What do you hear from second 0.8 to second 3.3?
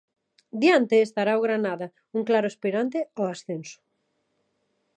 estará o Granada, un claro aspirante ao